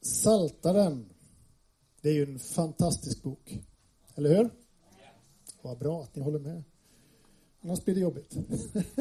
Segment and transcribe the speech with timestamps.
[0.00, 1.10] Saltaren.
[2.00, 3.58] Det är ju en fantastisk bok.
[4.14, 4.50] Eller hur?
[5.62, 6.62] Vad bra att ni håller med.
[7.60, 8.36] Annars blir det jobbigt.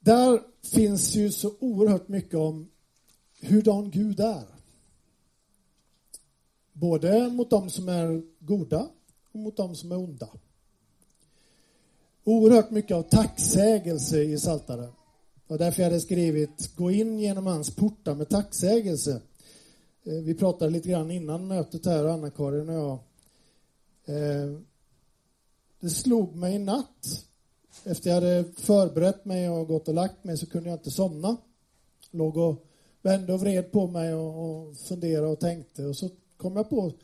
[0.00, 2.70] Där finns ju så oerhört mycket om
[3.40, 4.44] hurdan Gud är.
[6.72, 8.90] Både mot dem som är goda
[9.32, 10.28] och mot dem som är onda.
[12.24, 14.92] Oerhört mycket av tacksägelse i Saltaren.
[15.50, 19.20] Och därför jag hade skrivit Gå in genom hans portar med tacksägelse.
[20.04, 22.98] Eh, vi pratade lite grann innan mötet här, Anna-Karin och jag.
[24.04, 24.58] Eh,
[25.80, 27.26] det slog mig i natt.
[27.84, 31.36] Efter jag hade förberett mig och gått och lagt mig så kunde jag inte somna.
[32.10, 32.66] Låg och
[33.02, 36.94] vände och vred på mig och funderade och tänkte och så kom jag på att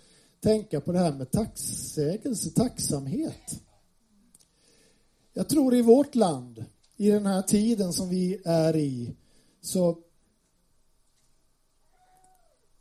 [0.40, 3.60] tänka på det här med tacksägelse, tacksamhet.
[5.32, 6.64] Jag tror i vårt land,
[6.96, 9.14] i den här tiden som vi är i,
[9.60, 9.98] så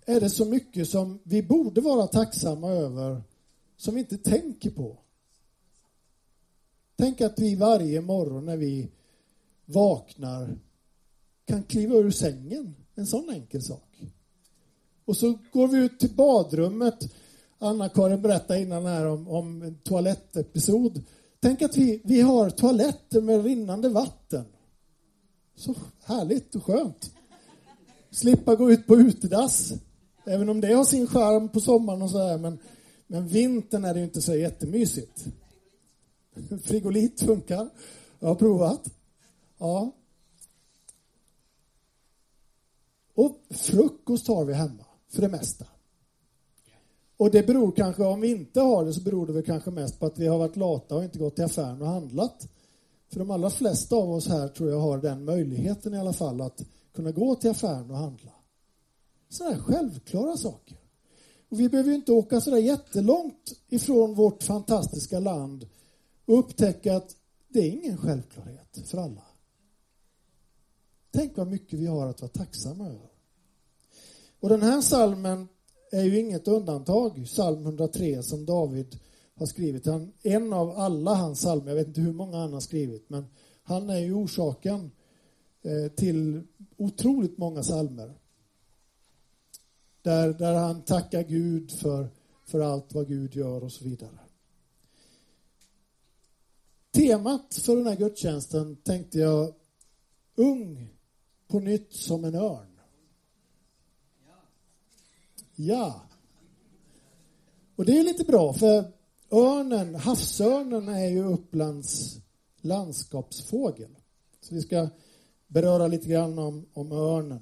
[0.06, 3.24] är det så mycket som vi borde vara tacksamma över
[3.78, 4.98] som vi inte tänker på.
[6.96, 8.92] Tänk att vi varje morgon när vi
[9.66, 10.58] vaknar
[11.46, 12.76] kan kliva ur sängen.
[12.96, 14.02] En sån enkel sak.
[15.06, 17.14] Och så går vi ut till badrummet.
[17.58, 21.04] Anna-Karin berättade innan här om, om en toalettepisod.
[21.46, 24.46] Tänk att vi, vi har toaletter med rinnande vatten.
[25.56, 27.12] Så härligt och skönt.
[28.12, 29.74] Slippa gå ut på utedass.
[30.26, 32.60] Även om det har sin charm på sommaren och så här, men,
[33.08, 35.26] men vintern är det ju inte så jättemysigt.
[36.64, 37.70] Frigolit funkar.
[38.20, 38.88] Jag har provat.
[39.58, 39.92] Ja.
[43.16, 45.66] Och frukost har vi hemma, för det mesta.
[47.18, 50.00] Och det beror kanske, om vi inte har det, så beror det väl kanske mest
[50.00, 52.48] på att vi har varit lata och inte gått till affären och handlat.
[53.10, 56.42] För de allra flesta av oss här tror jag har den möjligheten i alla fall
[56.42, 56.62] att
[56.94, 58.32] kunna gå till affären och handla.
[59.30, 60.78] Sådana självklara saker.
[61.50, 65.68] Och vi behöver ju inte åka sådär jättelångt ifrån vårt fantastiska land
[66.26, 67.16] och upptäcka att
[67.48, 69.24] det är ingen självklarhet för alla.
[71.12, 73.10] Tänk vad mycket vi har att vara tacksamma över.
[74.40, 75.48] Och den här salmen
[75.92, 79.00] är ju inget undantag, psalm 103 som David
[79.36, 79.86] har skrivit.
[79.86, 83.26] Han, en av alla hans psalmer, jag vet inte hur många han har skrivit, men
[83.64, 84.92] han är ju orsaken
[85.62, 86.44] eh, till
[86.78, 88.14] otroligt många psalmer.
[90.02, 92.10] Där, där han tackar Gud för,
[92.46, 94.20] för allt vad Gud gör och så vidare.
[96.92, 99.54] Temat för den här gudstjänsten tänkte jag
[100.36, 100.88] ung
[101.48, 102.75] på nytt som en örn.
[105.56, 106.02] Ja.
[107.76, 108.92] Och det är lite bra för
[109.32, 112.20] örnen, havsörnen är ju Upplands
[112.62, 113.96] landskapsfågel.
[114.42, 114.90] Så vi ska
[115.48, 117.42] beröra lite grann om, om örnen.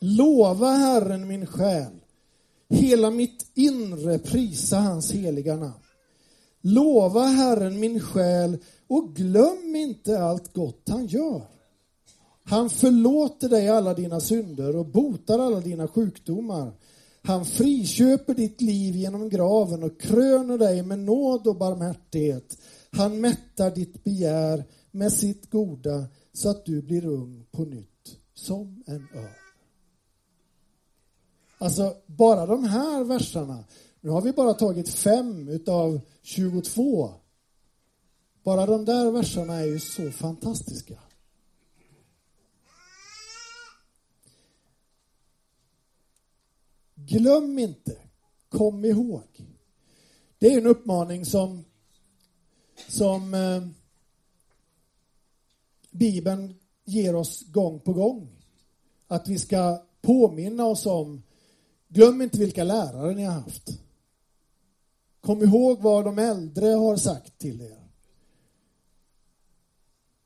[0.00, 2.00] Lova Herren min själ.
[2.68, 5.84] Hela mitt inre prisa hans heliga namn.
[6.60, 8.58] Lova Herren min själ
[8.88, 11.59] och glöm inte allt gott han gör.
[12.50, 16.72] Han förlåter dig alla dina synder och botar alla dina sjukdomar.
[17.22, 22.58] Han friköper ditt liv genom graven och kröner dig med nåd och barmhärtighet.
[22.90, 28.82] Han mättar ditt begär med sitt goda så att du blir ung på nytt som
[28.86, 29.34] en örn.
[31.58, 33.64] Alltså, bara de här verserna.
[34.00, 37.10] Nu har vi bara tagit fem utav 22.
[38.44, 40.98] Bara de där verserna är ju så fantastiska.
[47.06, 47.96] Glöm inte,
[48.48, 49.22] kom ihåg.
[50.38, 51.64] Det är en uppmaning som,
[52.88, 53.62] som eh,
[55.90, 58.28] Bibeln ger oss gång på gång.
[59.06, 61.22] Att vi ska påminna oss om,
[61.88, 63.80] glöm inte vilka lärare ni har haft.
[65.20, 67.80] Kom ihåg vad de äldre har sagt till er.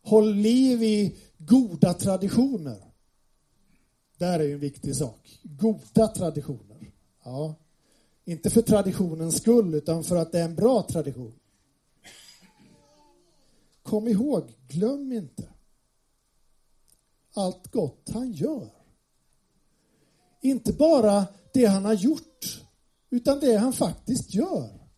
[0.03, 2.94] Håll liv i goda traditioner.
[4.25, 5.39] Där är ju en viktig sak.
[5.43, 6.93] Goda traditioner.
[7.25, 7.55] Ja.
[8.25, 11.32] Inte för traditionens skull, utan för att det är en bra tradition.
[13.82, 15.49] Kom ihåg, glöm inte
[17.35, 18.69] allt gott han gör.
[20.41, 22.65] Inte bara det han har gjort,
[23.11, 24.88] utan det han faktiskt gör.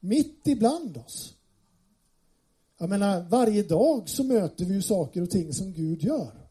[0.00, 1.34] Mitt ibland oss.
[2.78, 6.43] Jag menar, varje dag så möter vi ju saker och ting som Gud gör.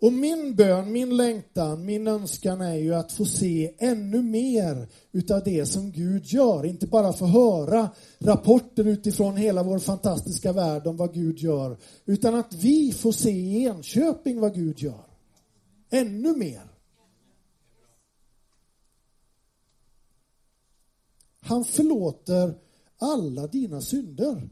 [0.00, 5.42] Och min bön, min längtan, min önskan är ju att få se ännu mer utav
[5.44, 6.66] det som Gud gör.
[6.66, 11.78] Inte bara få höra rapporter utifrån hela vår fantastiska värld om vad Gud gör.
[12.04, 15.04] Utan att vi får se i Enköping vad Gud gör.
[15.90, 16.70] ännu mer.
[21.40, 22.54] Han förlåter
[22.98, 24.48] alla dina synder.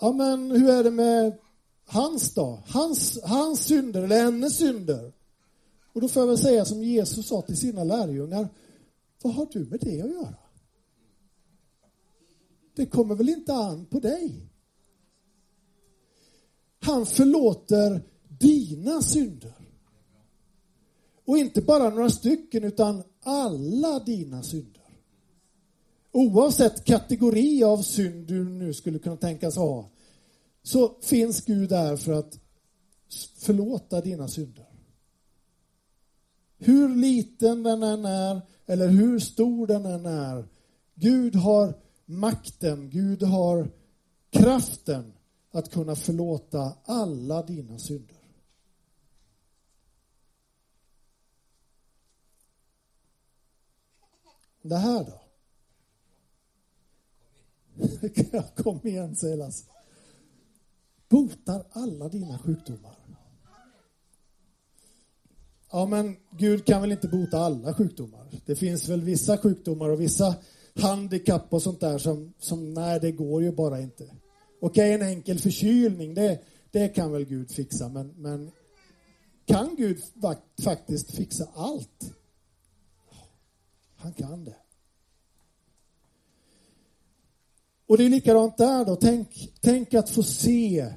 [0.00, 1.38] Ja, men hur är det med
[1.90, 2.62] hans då?
[2.66, 5.12] Hans, hans synder eller hennes synder?
[5.92, 8.48] Och då får jag väl säga som Jesus sa till sina lärjungar.
[9.22, 10.34] Vad har du med det att göra?
[12.74, 14.50] Det kommer väl inte an på dig?
[16.80, 19.54] Han förlåter dina synder.
[21.24, 24.82] Och inte bara några stycken, utan alla dina synder.
[26.12, 29.90] Oavsett kategori av synd du nu skulle kunna tänkas ha,
[30.62, 32.40] så finns Gud där för att
[33.36, 34.66] förlåta dina synder.
[36.58, 40.48] Hur liten den än är, eller hur stor den än är,
[40.94, 41.74] Gud har
[42.04, 43.70] makten, Gud har
[44.30, 45.12] kraften
[45.50, 48.16] att kunna förlåta alla dina synder.
[54.62, 55.20] Det här då?
[58.62, 59.64] Kom igen, säger Lasse.
[61.10, 62.96] Botar alla dina sjukdomar.
[65.72, 68.26] Ja, men Gud kan väl inte bota alla sjukdomar?
[68.46, 70.34] Det finns väl vissa sjukdomar och vissa
[70.74, 74.16] handikapp och sånt där som, som nej, det går ju bara inte.
[74.60, 76.40] Okej, en enkel förkylning, det,
[76.70, 78.50] det kan väl Gud fixa, men, men
[79.46, 80.02] kan Gud
[80.62, 82.12] faktiskt fixa allt?
[83.96, 84.56] Han kan det.
[87.90, 88.96] Och det är likadant där då.
[88.96, 90.94] Tänk, tänk att få se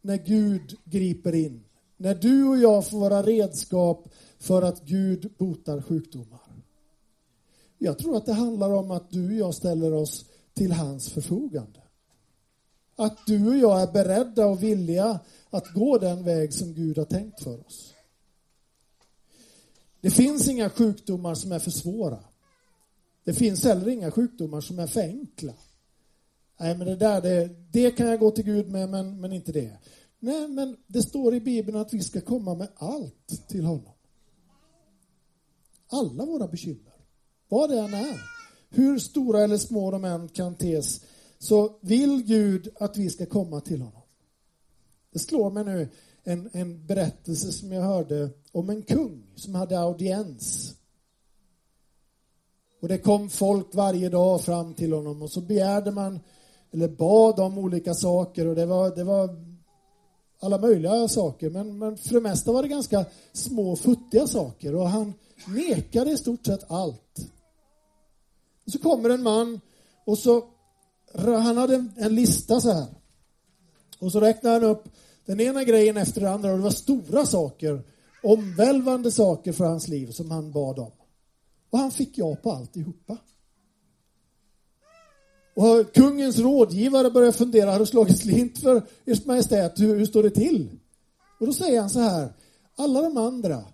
[0.00, 1.64] när Gud griper in.
[1.96, 4.08] När du och jag får vara redskap
[4.38, 6.40] för att Gud botar sjukdomar.
[7.78, 10.24] Jag tror att det handlar om att du och jag ställer oss
[10.54, 11.82] till hans förfogande.
[12.96, 17.04] Att du och jag är beredda och villiga att gå den väg som Gud har
[17.04, 17.94] tänkt för oss.
[20.00, 22.24] Det finns inga sjukdomar som är för svåra.
[23.24, 25.52] Det finns heller inga sjukdomar som är för enkla.
[26.60, 29.52] Nej, men det där, det, det kan jag gå till Gud med, men, men inte
[29.52, 29.78] det.
[30.18, 33.92] Nej, men det står i Bibeln att vi ska komma med allt till honom.
[35.88, 36.92] Alla våra bekymmer,
[37.48, 38.20] vad det än är.
[38.68, 41.00] Hur stora eller små de än kan tes,
[41.38, 44.02] så vill Gud att vi ska komma till honom.
[45.12, 45.88] Det slår mig nu
[46.24, 50.74] en, en berättelse som jag hörde om en kung som hade audiens.
[52.80, 56.20] Och det kom folk varje dag fram till honom och så begärde man
[56.72, 59.36] eller bad om olika saker och det var, det var
[60.40, 64.88] alla möjliga saker men, men för det mesta var det ganska små futtiga saker och
[64.88, 65.14] han
[65.46, 67.18] nekade i stort sett allt.
[68.66, 69.60] Och så kommer en man
[70.04, 70.44] och så
[71.14, 72.86] han hade en, en lista så här.
[73.98, 74.84] Och så räknade han upp
[75.26, 77.82] den ena grejen efter den andra och det var stora saker,
[78.22, 80.92] omvälvande saker för hans liv som han bad om.
[81.70, 83.16] Och han fick ja på alltihopa.
[85.54, 90.22] Och kungens rådgivare börjar fundera, har du slagit slint för Ers Majestät, hur, hur står
[90.22, 90.70] det till?
[91.40, 92.32] Och då säger han så här,
[92.76, 93.64] alla de andra,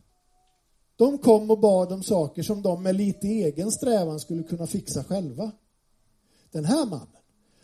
[0.96, 5.04] de kom och bad om saker som de med lite egen strävan skulle kunna fixa
[5.04, 5.50] själva.
[6.52, 7.06] Den här mannen,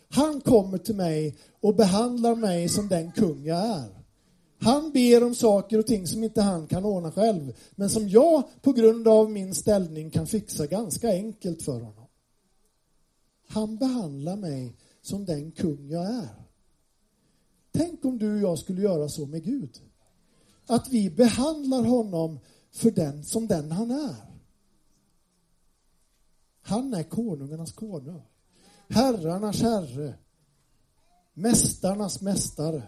[0.09, 4.05] han kommer till mig och behandlar mig som den kung jag är.
[4.59, 8.43] Han ber om saker och ting som inte han kan ordna själv, men som jag
[8.61, 12.04] på grund av min ställning kan fixa ganska enkelt för honom.
[13.47, 16.29] Han behandlar mig som den kung jag är.
[17.71, 19.81] Tänk om du och jag skulle göra så med Gud.
[20.65, 22.39] Att vi behandlar honom
[22.71, 24.15] för den som den han är.
[26.61, 28.21] Han är konungarnas konung.
[28.89, 30.13] Herrarnas herre.
[31.33, 32.83] Mästarnas mästare.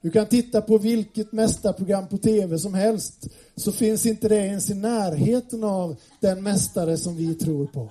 [0.00, 4.70] Du kan titta på vilket mästarprogram på tv som helst så finns inte det ens
[4.70, 7.90] i närheten av den mästare som vi tror på.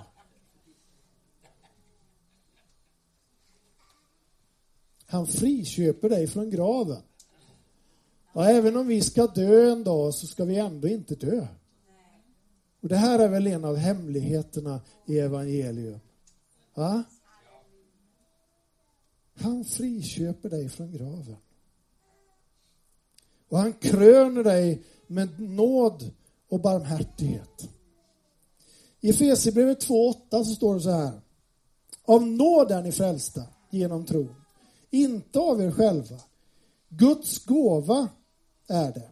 [5.16, 7.02] Han friköper dig från graven.
[8.34, 11.48] Och även om vi ska dö en dag så ska vi ändå inte dö.
[12.82, 16.00] Och det här är väl en av hemligheterna i evangelium.
[16.74, 17.04] Va?
[19.34, 21.38] Han friköper dig från graven.
[23.50, 26.12] Och han kröner dig med nåd
[26.50, 27.70] och barmhärtighet.
[29.02, 31.22] I Efesierbrevet 2.8 så står det så här.
[32.06, 34.45] Av nåd är ni frälsta genom tron.
[34.96, 36.20] Inte av er själva.
[36.90, 38.10] Guds gåva
[38.68, 39.12] är det.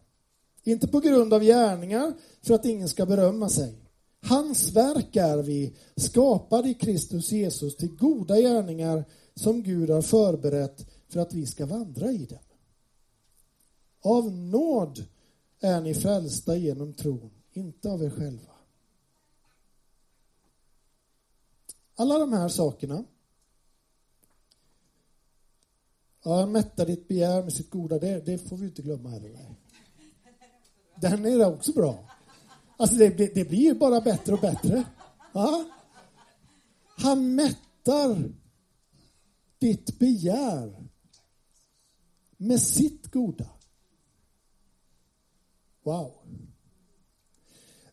[0.62, 3.74] Inte på grund av gärningar för att ingen ska berömma sig.
[4.22, 10.86] Hans verk är vi, skapade i Kristus Jesus till goda gärningar som Gud har förberett
[11.08, 12.38] för att vi ska vandra i dem.
[14.00, 15.04] Av nåd
[15.60, 18.52] är ni frälsta genom tron, inte av er själva.
[21.94, 23.04] Alla de här sakerna
[26.26, 29.54] Ja, mättar ditt begär med sitt goda, det, det får vi inte glömma heller.
[30.96, 32.10] Den är också bra.
[32.76, 34.84] Alltså det, det, det, blir ju bara bättre och bättre.
[35.32, 35.64] Ja?
[36.96, 38.32] Han mättar
[39.58, 40.88] ditt begär
[42.36, 43.48] med sitt goda.
[45.82, 46.12] Wow.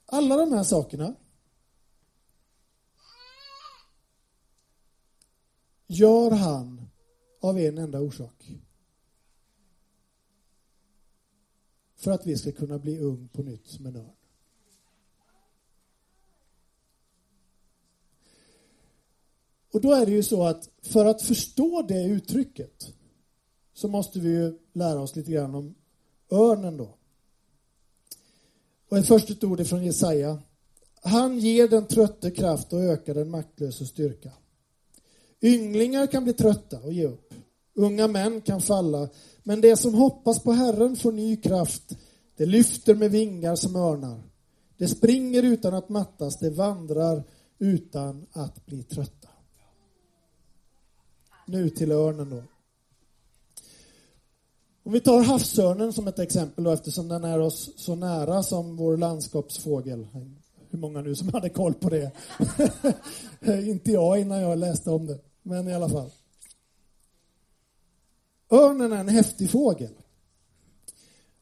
[0.06, 1.16] Alla de här sakerna
[5.88, 6.81] gör han
[7.42, 8.56] av en enda orsak.
[11.96, 14.16] För att vi ska kunna bli ung på nytt som en örn.
[19.72, 22.94] Och då är det ju så att för att förstå det uttrycket
[23.74, 25.76] så måste vi ju lära oss lite grann om
[26.32, 26.98] örnen då.
[28.90, 30.40] Och ett första ord är från Jesaja.
[31.02, 34.32] Han ger den trötte kraft och ökar den maktlösa styrka.
[35.42, 37.31] Ynglingar kan bli trötta och ge upp.
[37.74, 39.10] Unga män kan falla.
[39.44, 41.98] Men det som hoppas på Herren får ny kraft.
[42.38, 44.24] Det lyfter med vingar som örnar.
[44.78, 46.40] Det springer utan att mattas.
[46.40, 47.24] Det vandrar
[47.60, 49.28] utan att bli trötta.
[51.46, 52.44] Nu till örnen då.
[54.84, 58.75] Om vi tar havsörnen som ett exempel då, eftersom den är oss så nära som
[58.75, 60.08] vår landskapsfågel.
[60.70, 62.12] Hur många nu som hade koll på det?
[63.70, 66.10] Inte jag innan jag läste om det, men i alla fall.
[68.51, 69.91] Örnen är en häftig fågel.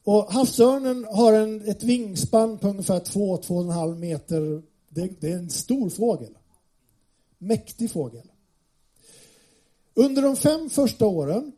[0.04, 4.62] Och havsörnen har en, ett vingspann på ungefär 2-2,5 meter.
[4.88, 6.38] Det, det är en stor fågel.
[7.38, 8.30] Mäktig fågel.
[9.94, 11.52] Under de fem första åren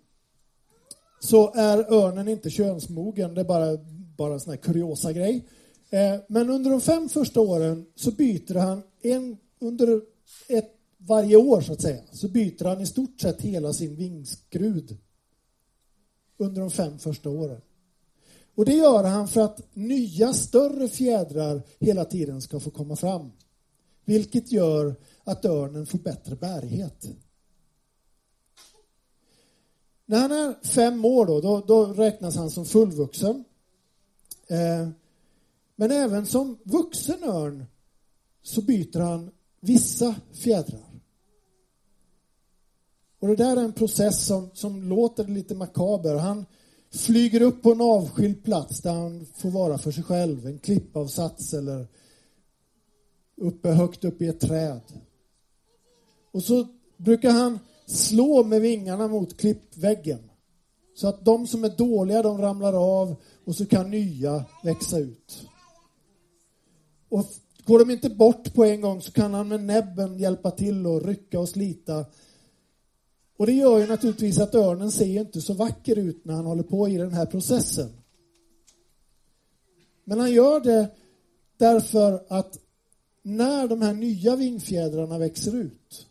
[1.21, 3.35] så är örnen inte könsmogen.
[3.35, 3.79] Det är bara,
[4.17, 5.49] bara en sån här kuriosa grej.
[5.91, 10.01] Eh, men under de fem första åren så byter han en, under
[10.49, 14.99] ett, varje år så att säga, så byter han i stort sett hela sin vingskrud
[16.37, 17.61] under de fem första åren.
[18.55, 23.33] Och det gör han för att nya större fjädrar hela tiden ska få komma fram.
[24.05, 27.07] Vilket gör att örnen får bättre bärighet.
[30.07, 33.45] När han är fem år då, då, då räknas han som fullvuxen.
[34.47, 34.89] Eh,
[35.77, 37.65] men även som vuxen örn
[38.43, 40.92] så byter han vissa fjädrar.
[43.23, 46.15] Och det där är en process som, som låter lite makaber.
[46.15, 46.47] Han
[46.93, 50.47] flyger upp på en avskild plats där han får vara för sig själv.
[50.47, 51.87] En klippavsats eller
[53.37, 54.81] uppe högt upp i ett träd.
[56.33, 60.31] Och så brukar han slå med vingarna mot klippväggen.
[60.95, 65.49] Så att de som är dåliga, de ramlar av och så kan nya växa ut.
[67.09, 67.27] Och
[67.65, 71.05] går de inte bort på en gång så kan han med näbben hjälpa till och
[71.05, 72.05] rycka och slita
[73.43, 76.63] och det gör ju naturligtvis att örnen ser inte så vacker ut när han håller
[76.63, 77.91] på i den här processen.
[80.05, 80.91] Men han gör det
[81.57, 82.59] därför att
[83.23, 86.07] när de här nya vingfjädrarna växer ut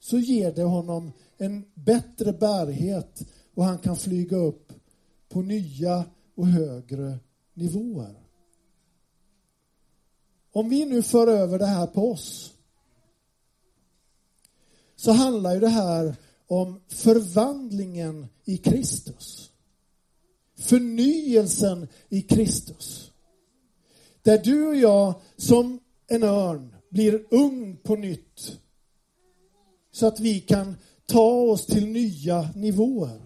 [0.00, 3.22] så ger det honom en bättre bärighet
[3.54, 4.72] och han kan flyga upp
[5.28, 7.18] på nya och högre
[7.54, 8.14] nivåer.
[10.52, 12.52] Om vi nu för över det här på oss
[14.96, 16.16] så handlar ju det här
[16.48, 19.50] om förvandlingen i Kristus.
[20.58, 23.10] Förnyelsen i Kristus.
[24.22, 28.58] Där du och jag som en örn blir ung på nytt.
[29.92, 33.20] Så att vi kan ta oss till nya nivåer.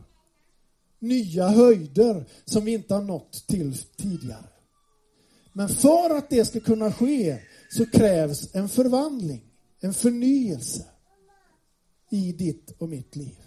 [0.98, 4.48] Nya höjder som vi inte har nått till tidigare.
[5.52, 7.38] Men för att det ska kunna ske
[7.70, 9.44] så krävs en förvandling,
[9.80, 10.84] en förnyelse
[12.08, 13.38] i ditt och mitt liv.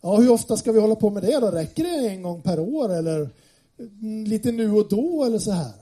[0.00, 1.50] Ja, hur ofta ska vi hålla på med det då?
[1.50, 3.30] Räcker det en gång per år eller
[3.78, 5.74] mm, lite nu och då eller så här?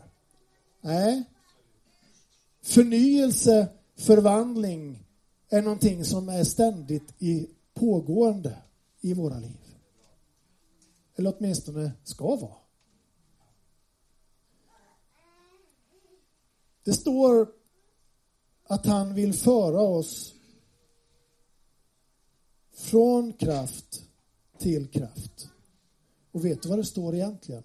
[0.81, 1.25] Nej.
[2.63, 5.07] Förnyelse, förvandling
[5.49, 8.59] är någonting som är ständigt i pågående
[9.01, 9.61] i våra liv.
[11.17, 12.57] Eller åtminstone ska vara.
[16.85, 17.49] Det står
[18.65, 20.35] att han vill föra oss
[22.83, 24.03] från kraft
[24.59, 25.49] till kraft.
[26.33, 27.63] Och vet du vad det står egentligen?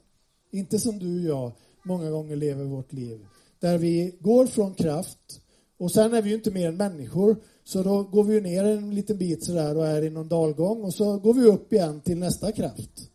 [0.51, 1.51] Inte som du och jag
[1.83, 3.25] många gånger lever vårt liv.
[3.59, 5.41] Där vi går från kraft
[5.77, 8.63] och sen är vi ju inte mer än människor så då går vi ju ner
[8.63, 12.01] en liten bit sådär och är i någon dalgång och så går vi upp igen
[12.01, 13.11] till nästa kraft.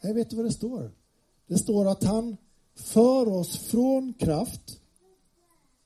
[0.00, 0.90] Jag vet du vad det står.
[1.46, 2.36] Det står att han
[2.74, 4.80] för oss från kraft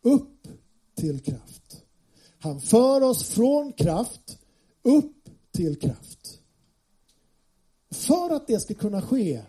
[0.02, 0.48] upp
[0.94, 1.82] till kraft.
[2.38, 4.38] Han för oss från kraft
[4.82, 6.40] upp till kraft.
[7.90, 9.42] För att det ska kunna ske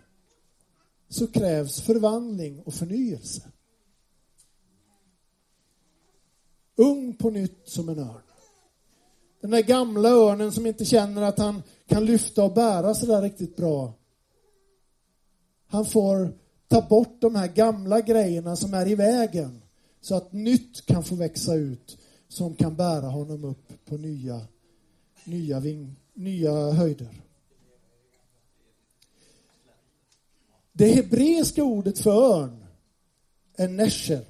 [1.09, 3.41] så krävs förvandling och förnyelse.
[6.75, 8.21] Ung på nytt som en örn.
[9.41, 13.21] Den där gamla örnen som inte känner att han kan lyfta och bära så där
[13.21, 13.93] riktigt bra.
[15.67, 16.33] Han får
[16.67, 19.61] ta bort de här gamla grejerna som är i vägen
[20.01, 24.41] så att nytt kan få växa ut som kan bära honom upp på nya,
[25.29, 27.21] nya, ving, nya höjder.
[30.71, 32.65] Det hebreiska ordet för örn
[33.55, 34.25] är nesher.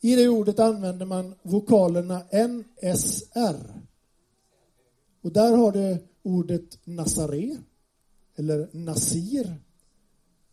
[0.00, 3.82] I det ordet använder man vokalerna NSR.
[5.20, 7.56] Och där har du ordet Nazare,
[8.36, 9.54] eller Nasir,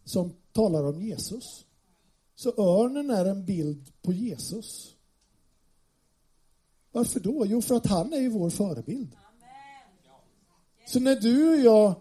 [0.03, 1.65] som talar om Jesus.
[2.35, 4.95] Så örnen är en bild på Jesus.
[6.91, 7.45] Varför då?
[7.45, 9.15] Jo, för att han är ju vår förebild.
[10.87, 11.95] Så när du och jag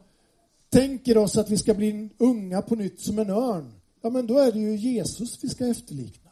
[0.69, 4.39] tänker oss att vi ska bli unga på nytt som en örn, ja men då
[4.39, 6.31] är det ju Jesus vi ska efterlikna.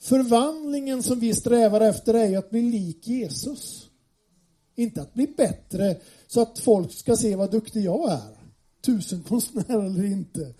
[0.00, 3.90] Förvandlingen som vi strävar efter är ju att bli lik Jesus.
[4.74, 8.36] Inte att bli bättre så att folk ska se vad duktig jag är.
[8.80, 10.54] Tusenkonstnär eller inte.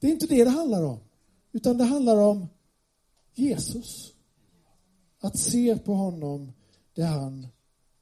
[0.00, 0.98] Det är inte det det handlar om.
[1.52, 2.46] Utan det handlar om
[3.34, 4.12] Jesus.
[5.20, 6.52] Att se på honom
[6.94, 7.46] det han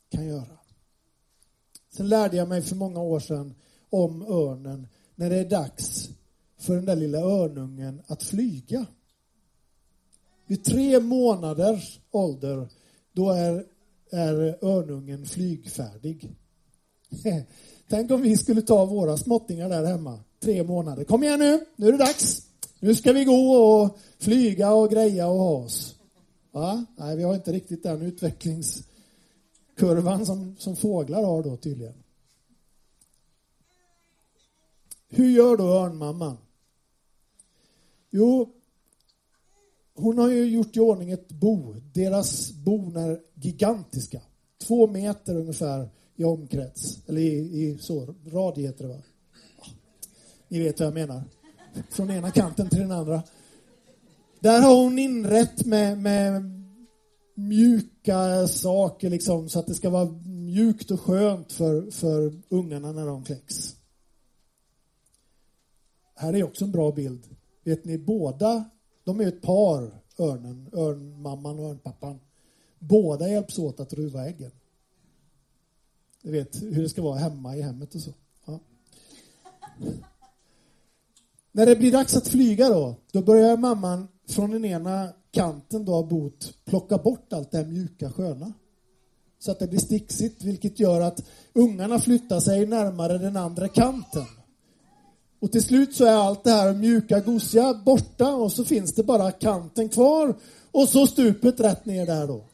[0.08, 0.58] kan göra.
[1.92, 3.54] Sen lärde jag mig för många år sedan
[3.90, 6.08] om örnen när det är dags
[6.58, 8.86] för den där lilla örnungen att flyga.
[10.46, 12.68] Vid tre månaders ålder,
[13.12, 13.64] då är,
[14.10, 16.30] är örnungen flygfärdig.
[17.88, 21.04] Tänk om vi skulle ta våra småttingar där hemma, tre månader.
[21.04, 22.42] Kom igen nu, nu är det dags.
[22.80, 25.95] Nu ska vi gå och flyga och greja och ha oss.
[26.56, 26.84] Va?
[26.96, 31.94] Nej, vi har inte riktigt den utvecklingskurvan som, som fåglar har då tydligen.
[35.08, 36.36] Hur gör då örnmamman?
[38.10, 38.52] Jo,
[39.94, 41.74] hon har ju gjort i ordning ett bo.
[41.92, 44.20] Deras bon är gigantiska.
[44.58, 46.98] Två meter ungefär i omkrets.
[47.06, 49.02] Eller i, i så, radie heter det va?
[50.48, 51.22] Ni vet vad jag menar.
[51.90, 53.22] Från ena kanten till den andra.
[54.46, 56.42] Där har hon inrett med, med
[57.34, 63.06] mjuka saker liksom så att det ska vara mjukt och skönt för, för ungarna när
[63.06, 63.76] de kläcks.
[66.14, 67.36] Här är också en bra bild.
[67.64, 68.64] Vet ni, båda,
[69.04, 72.20] de är ett par, örnen, örnmamman och örnpappan.
[72.78, 74.50] Båda hjälps åt att ruva äggen.
[76.22, 78.14] Ni vet hur det ska vara hemma i hemmet och så.
[78.44, 78.60] Ja.
[81.52, 85.94] När det blir dags att flyga då, då börjar mamman från den ena kanten då
[85.94, 88.52] av bot plocka bort allt det här mjuka sköna.
[89.38, 94.26] Så att det blir sticksigt, vilket gör att ungarna flyttar sig närmare den andra kanten.
[95.40, 99.02] Och till slut så är allt det här mjuka, gosiga borta och så finns det
[99.02, 100.34] bara kanten kvar
[100.70, 102.44] och så stupet rätt ner där då.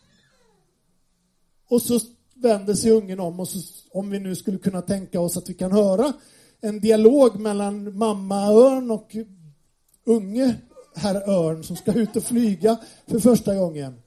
[1.68, 2.00] Och så
[2.34, 3.58] vänder sig ungen om och så,
[3.90, 6.12] om vi nu skulle kunna tänka oss att vi kan höra
[6.60, 9.16] en dialog mellan mamma örn och
[10.06, 10.56] unge
[10.94, 12.76] herr örn som ska ut och flyga
[13.06, 14.02] för första gången.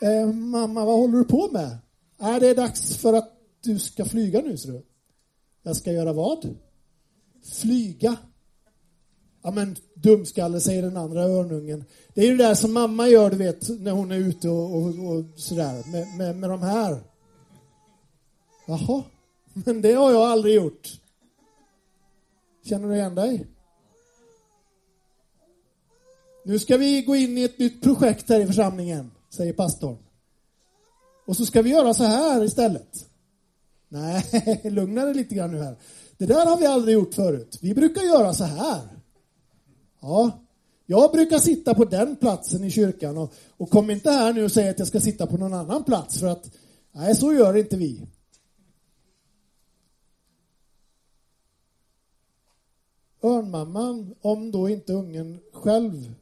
[0.00, 1.78] Eh, mamma, vad håller du på med?
[2.18, 3.30] Är det är dags för att
[3.64, 4.82] du ska flyga nu, ser du.
[5.62, 6.56] Jag ska göra vad?
[7.44, 8.16] Flyga.
[9.42, 11.84] Ja men dumskalle, säger den andra örnungen.
[12.14, 14.74] Det är ju det där som mamma gör, du vet, när hon är ute och,
[14.74, 17.00] och, och sådär med, med, med de här.
[18.66, 19.02] Jaha,
[19.52, 21.00] men det har jag aldrig gjort.
[22.64, 23.46] Känner du igen dig?
[26.44, 29.96] Nu ska vi gå in i ett nytt projekt här i församlingen, säger pastorn.
[31.26, 33.06] Och så ska vi göra så här istället.
[33.88, 35.76] Nej, lugna dig lite grann nu här.
[36.18, 37.58] Det där har vi aldrig gjort förut.
[37.62, 38.80] Vi brukar göra så här.
[40.00, 40.30] Ja,
[40.86, 44.52] jag brukar sitta på den platsen i kyrkan och, och kom inte här nu och
[44.52, 46.50] säg att jag ska sitta på någon annan plats för att
[46.92, 48.06] nej, så gör inte vi.
[53.22, 56.14] Örnmamman, om då inte ungen själv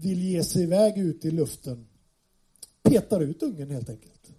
[0.00, 1.86] vill ge sig iväg ut i luften,
[2.82, 4.32] petar ut ungen helt enkelt.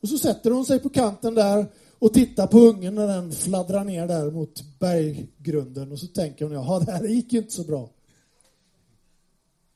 [0.00, 1.66] Och så sätter hon sig på kanten där
[1.98, 6.54] och tittar på ungen när den fladdrar ner där mot berggrunden och så tänker hon,
[6.54, 7.90] jaha, det här gick ju inte så bra.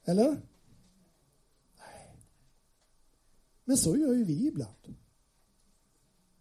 [0.05, 0.29] Eller?
[1.79, 2.17] Nej.
[3.65, 4.95] Men så gör ju vi ibland.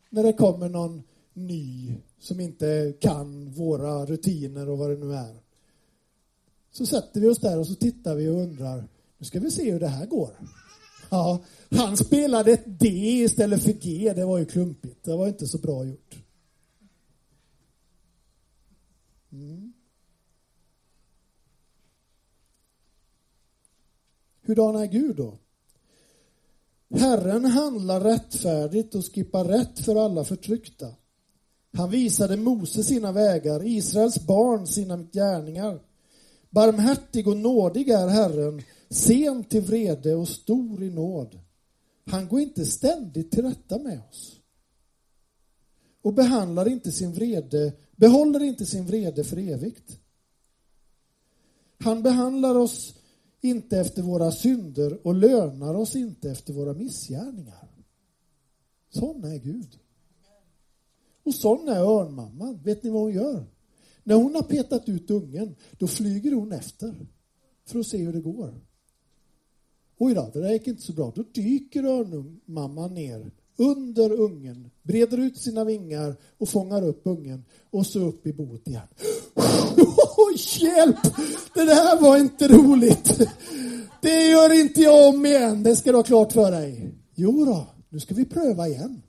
[0.09, 5.48] när det kommer någon ny som inte kan våra rutiner och vad det nu är.
[6.71, 9.71] Så sätter vi oss där och så tittar vi och undrar, nu ska vi se
[9.71, 10.39] hur det här går.
[11.09, 12.87] Ja, han spelade ett D
[13.23, 15.03] istället för G, det var ju klumpigt.
[15.03, 16.15] Det var inte så bra gjort.
[19.31, 19.73] Mm.
[24.41, 25.37] Hurdan är Gud då?
[26.95, 30.95] Herren handlar rättfärdigt och skippar rätt för alla förtryckta.
[31.73, 35.79] Han visade Mose sina vägar, Israels barn sina gärningar.
[36.49, 41.39] Barmhärtig och nådig är Herren, sen till vrede och stor i nåd.
[42.05, 44.39] Han går inte ständigt till rätta med oss
[46.01, 49.99] och behandlar inte sin vrede, behåller inte sin vrede för evigt.
[51.77, 52.95] Han behandlar oss
[53.41, 57.67] inte efter våra synder och lönar oss inte efter våra missgärningar.
[58.89, 59.79] Sån är Gud.
[61.23, 62.59] Och sån är örnmamman.
[62.63, 63.45] Vet ni vad hon gör?
[64.09, 67.07] När hon har petat ut ungen, då flyger hon efter
[67.65, 68.61] för att se hur det går.
[69.97, 71.11] Oj då, det där gick inte så bra.
[71.15, 77.85] Då dyker örnmamman ner under ungen, breder ut sina vingar och fångar upp ungen och
[77.85, 78.87] så upp i boet igen.
[80.59, 81.03] Hjälp!
[81.53, 83.29] Det där var inte roligt.
[84.01, 86.91] Det gör inte jag om igen, det ska du ha klart för dig.
[87.15, 89.01] Jo då, nu ska vi pröva igen.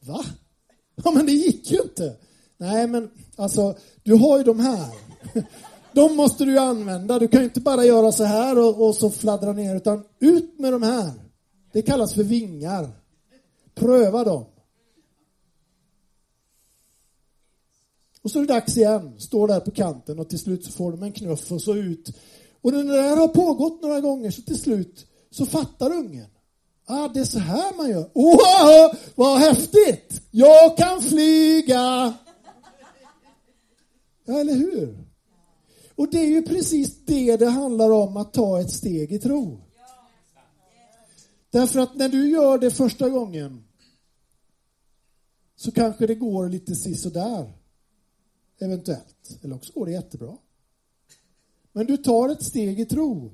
[0.00, 0.24] Va?
[1.04, 2.16] Ja, men det gick ju inte.
[2.58, 4.88] Nej, men alltså, du har ju de här.
[5.92, 7.18] De måste du ju använda.
[7.18, 10.58] Du kan ju inte bara göra så här och, och så fladdra ner, utan ut
[10.58, 11.12] med de här.
[11.72, 12.90] Det kallas för vingar.
[13.74, 14.46] Pröva dem.
[18.22, 19.20] Och så är det dags igen.
[19.20, 22.16] Står där på kanten och till slut så får de en knuff och så ut.
[22.62, 26.26] Och när det där har pågått några gånger så till slut så fattar ungen.
[26.86, 28.10] Ah, det är så här man gör.
[28.14, 30.22] Wow, vad häftigt!
[30.30, 32.14] Jag kan flyga!
[34.28, 34.98] Ja, eller hur?
[35.94, 39.60] Och det är ju precis det det handlar om att ta ett steg i tro.
[41.50, 43.64] Därför att när du gör det första gången
[45.56, 47.52] så kanske det går lite sisådär.
[48.58, 49.38] Eventuellt.
[49.42, 50.36] Eller också går det jättebra.
[51.72, 53.30] Men du tar ett steg i tro.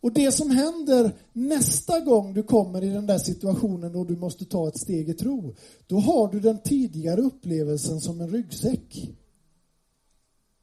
[0.00, 4.44] Och det som händer nästa gång du kommer i den där situationen och du måste
[4.44, 5.54] ta ett steg i tro,
[5.86, 9.08] då har du den tidigare upplevelsen som en ryggsäck.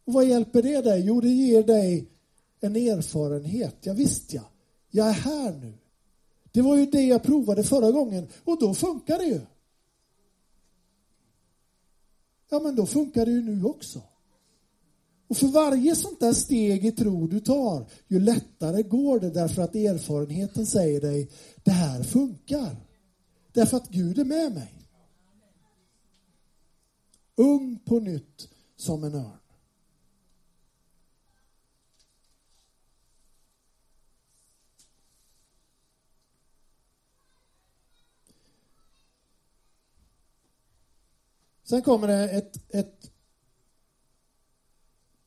[0.10, 1.02] Och vad hjälper det dig?
[1.06, 2.10] Jo, det ger dig
[2.60, 3.76] en erfarenhet.
[3.82, 4.42] Ja, visst ja,
[4.90, 5.74] jag är här nu.
[6.52, 9.42] Det var ju det jag provade förra gången och då funkar det ju.
[12.50, 14.02] Ja, men då funkar det ju nu också.
[15.28, 19.62] Och för varje sånt där steg i tro du tar, ju lättare går det därför
[19.62, 21.30] att erfarenheten säger dig,
[21.64, 22.76] det här funkar.
[23.54, 24.74] Därför att Gud är med mig.
[27.36, 29.39] Ung på nytt som en örn.
[41.70, 43.12] Sen kommer det ett, ett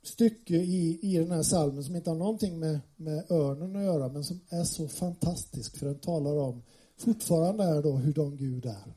[0.02, 4.08] stycke i, i den här salmen som inte har någonting med, med örnen att göra
[4.08, 6.62] men som är så fantastisk för den talar om
[6.96, 8.94] fortfarande är då hur de Gud är.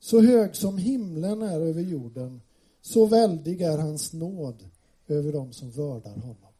[0.00, 2.40] Så hög som himlen är över jorden
[2.80, 4.70] så väldig är hans nåd
[5.08, 6.52] över dem som vördar honom.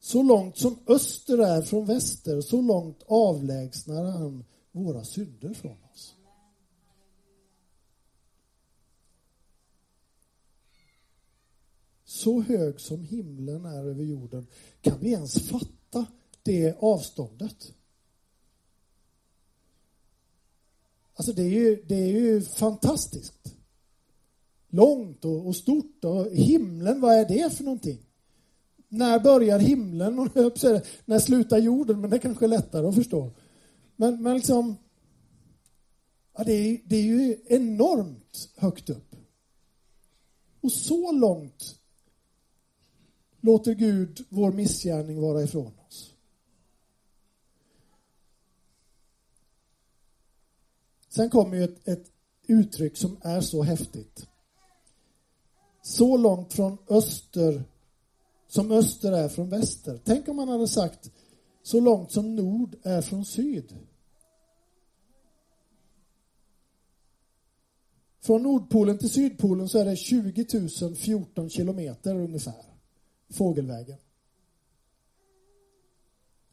[0.00, 6.16] Så långt som öster är från väster, så långt avlägsnar han våra synder från oss.
[12.14, 14.46] Så hög som himlen är över jorden,
[14.80, 16.06] kan vi ens fatta
[16.42, 17.72] det avståndet?
[21.14, 23.54] Alltså det är ju, det är ju fantastiskt.
[24.68, 27.98] Långt och, och stort och himlen, vad är det för någonting?
[28.88, 30.18] När börjar himlen?
[30.18, 30.28] Och
[31.04, 32.00] när slutar jorden?
[32.00, 33.30] Men det är kanske är lättare att förstå.
[33.96, 34.76] Men, men liksom,
[36.36, 39.16] ja, det, är, det är ju enormt högt upp.
[40.60, 41.80] Och så långt
[43.44, 46.14] låter Gud vår missgärning vara ifrån oss.
[51.08, 52.06] Sen kommer ju ett, ett
[52.46, 54.26] uttryck som är så häftigt.
[55.82, 57.64] Så långt från öster
[58.54, 60.00] som öster är från väster.
[60.04, 61.10] Tänk om man hade sagt
[61.62, 63.76] så långt som nord är från syd.
[68.20, 70.46] Från Nordpolen till Sydpolen så är det 20
[70.96, 72.73] 014 kilometer ungefär,
[73.34, 73.98] fågelvägen.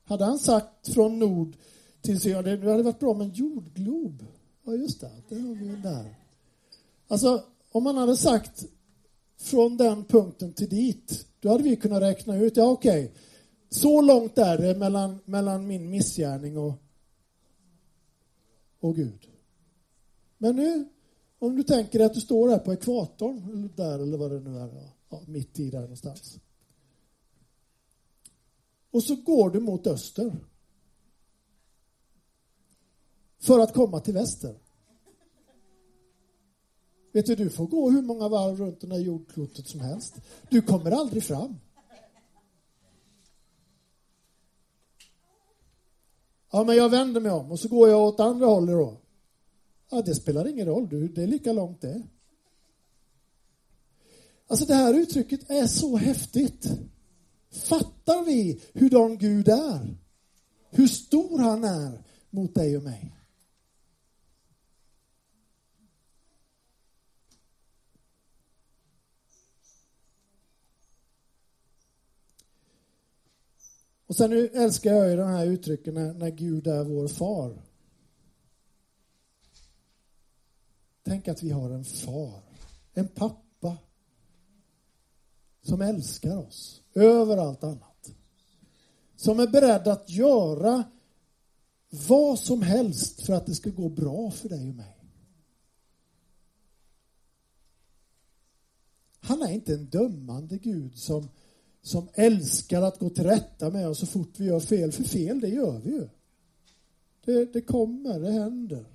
[0.03, 1.55] Hade han sagt från nord
[2.01, 2.43] till syd...
[2.43, 4.25] det hade varit bra med en jordglob.
[4.63, 6.15] Ja, just det, det har vi där.
[7.07, 8.65] Alltså, om man hade sagt
[9.37, 13.17] från den punkten till dit, då hade vi kunnat räkna ut, ja okej, okay,
[13.69, 16.73] så långt är det mellan, mellan min missgärning och,
[18.79, 19.27] och Gud.
[20.37, 20.85] Men nu,
[21.39, 24.57] om du tänker att du står här på ekvatorn, eller där eller vad det nu
[24.59, 26.39] är, ja, mitt i där någonstans.
[28.91, 30.35] Och så går du mot öster.
[33.39, 34.55] För att komma till väster.
[37.11, 40.13] Vet du, du får gå hur många varv runt det här jordklotet som helst.
[40.49, 41.55] Du kommer aldrig fram.
[46.51, 48.97] Ja, men jag vänder mig om och så går jag åt andra hållet då.
[49.89, 51.07] Ja, det spelar ingen roll, du.
[51.07, 52.03] det är lika långt det.
[54.47, 56.67] Alltså det här uttrycket är så häftigt.
[57.51, 59.97] Fattar vi hurdan Gud är?
[60.69, 63.17] Hur stor han är mot dig och mig?
[74.05, 77.61] Och sen älskar jag ju de här uttrycken när, när Gud är vår far.
[81.03, 82.43] Tänk att vi har en far,
[82.93, 83.50] en pappa
[85.71, 88.13] som älskar oss över allt annat.
[89.15, 90.83] Som är beredd att göra
[92.07, 94.97] vad som helst för att det ska gå bra för dig och mig.
[99.19, 101.27] Han är inte en dömande Gud som
[101.81, 104.91] som älskar att gå till rätta med oss så fort vi gör fel.
[104.91, 106.09] För fel, det gör vi ju.
[107.25, 108.85] Det, det kommer, det händer.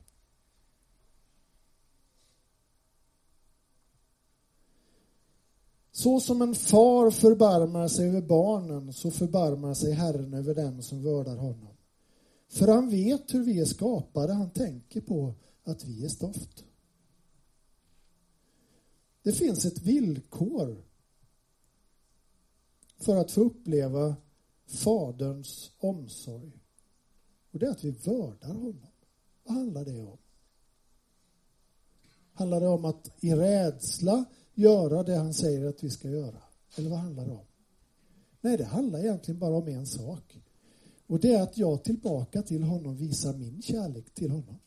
[5.97, 11.03] Så som en far förbarmar sig över barnen så förbarmar sig Herren över den som
[11.03, 11.77] vördar honom.
[12.49, 16.65] För han vet hur vi är skapade, han tänker på att vi är stoft.
[19.23, 20.85] Det finns ett villkor
[22.99, 24.17] för att få uppleva
[24.67, 26.53] Faderns omsorg.
[27.51, 28.91] Och det är att vi vördar honom.
[29.45, 30.19] Vad handlar det om?
[32.33, 34.25] Handlar det om att i rädsla
[34.57, 36.43] göra det han säger att vi ska göra?
[36.77, 37.47] Eller vad handlar det om?
[38.41, 40.39] Nej, det handlar egentligen bara om en sak.
[41.07, 44.59] Och det är att jag tillbaka till honom visar min kärlek till honom.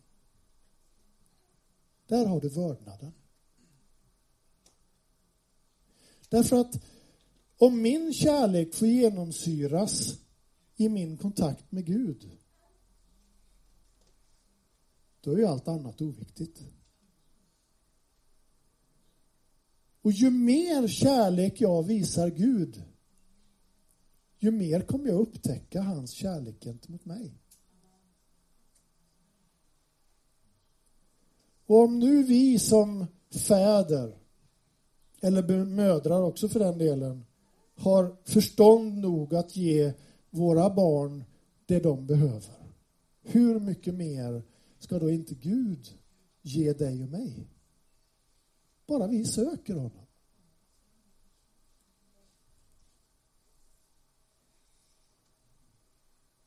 [2.07, 3.11] Där har du vördnaden.
[6.29, 6.83] Därför att
[7.57, 10.19] om min kärlek får genomsyras
[10.75, 12.31] i min kontakt med Gud,
[15.21, 16.63] då är ju allt annat oviktigt.
[20.09, 22.83] Och ju mer kärlek jag visar Gud,
[24.39, 27.33] ju mer kommer jag upptäcka hans kärlek gentemot mig.
[31.65, 33.05] Och om nu vi som
[33.47, 34.17] fäder,
[35.21, 37.25] eller mödrar också för den delen,
[37.75, 39.93] har förstånd nog att ge
[40.29, 41.23] våra barn
[41.65, 42.73] det de behöver.
[43.21, 44.43] Hur mycket mer
[44.79, 45.87] ska då inte Gud
[46.41, 47.47] ge dig och mig?
[48.89, 50.05] Bara vi söker honom.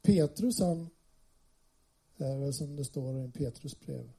[0.02, 0.88] Petrus han
[2.16, 4.12] är väl som det står i Petrus brev.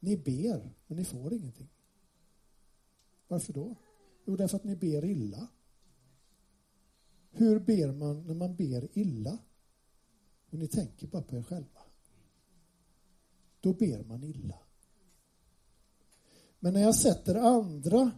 [0.00, 1.68] Ni ber, men ni får ingenting.
[3.28, 3.74] Varför då?
[4.24, 5.48] Jo, därför att ni ber illa.
[7.30, 9.38] Hur ber man när man ber illa?
[10.50, 11.80] Och ni tänker bara på er själva.
[13.60, 14.65] Då ber man illa.
[16.66, 18.10] Men när jag sätter andra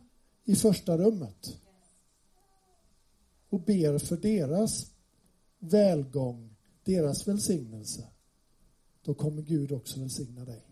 [0.44, 1.56] i första rummet
[3.48, 4.86] och ber för deras
[5.58, 8.04] välgång, deras välsignelse,
[9.04, 10.62] då kommer Gud också välsigna dig.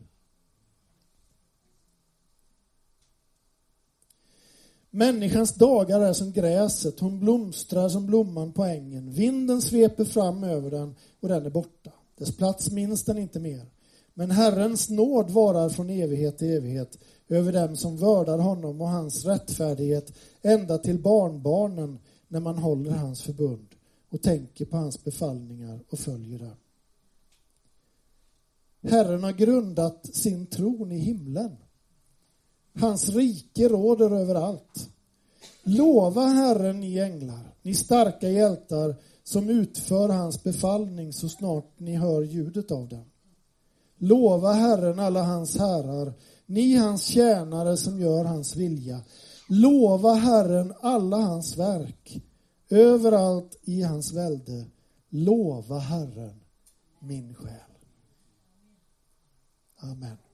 [4.91, 9.13] Människans dagar är som gräset, hon blomstrar som blomman på ängen.
[9.13, 11.93] Vinden sveper fram över den och den är borta.
[12.19, 13.76] Dess plats minns den inte mer.
[14.19, 16.99] Men Herrens nåd varar från evighet till evighet
[17.29, 21.99] över dem som vördar honom och hans rättfärdighet ända till barnbarnen
[22.29, 23.69] när man håller hans förbund
[24.11, 26.57] och tänker på hans befallningar och följer dem.
[28.83, 31.57] Herren har grundat sin tron i himlen.
[32.75, 34.91] Hans rike råder överallt.
[35.63, 42.23] Lova Herren, ni änglar, ni starka hjältar som utför hans befallning så snart ni hör
[42.23, 43.05] ljudet av den.
[43.99, 46.15] Lova Herren, alla hans herrar,
[46.47, 49.01] ni hans tjänare som gör hans vilja.
[49.49, 52.23] Lova Herren alla hans verk,
[52.71, 54.67] överallt i hans välde.
[55.09, 56.41] Lova Herren,
[57.01, 57.53] min själ.
[59.77, 60.26] Amen.